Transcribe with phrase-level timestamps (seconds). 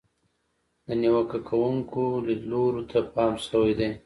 [0.87, 3.89] د نیوکه کوونکو لیدلورو ته پام شوی دی.